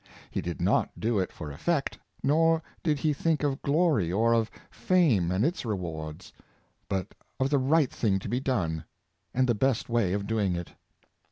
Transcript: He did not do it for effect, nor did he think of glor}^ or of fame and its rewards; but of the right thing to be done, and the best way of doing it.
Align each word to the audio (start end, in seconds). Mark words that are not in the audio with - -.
He 0.31 0.41
did 0.41 0.59
not 0.59 0.89
do 0.99 1.19
it 1.19 1.31
for 1.31 1.51
effect, 1.51 1.99
nor 2.23 2.63
did 2.81 2.97
he 2.97 3.13
think 3.13 3.43
of 3.43 3.61
glor}^ 3.61 4.17
or 4.17 4.33
of 4.33 4.49
fame 4.71 5.29
and 5.29 5.45
its 5.45 5.63
rewards; 5.63 6.33
but 6.89 7.13
of 7.39 7.51
the 7.51 7.59
right 7.59 7.91
thing 7.91 8.17
to 8.17 8.27
be 8.27 8.39
done, 8.39 8.83
and 9.31 9.45
the 9.47 9.53
best 9.53 9.89
way 9.89 10.13
of 10.13 10.25
doing 10.25 10.55
it. 10.55 10.71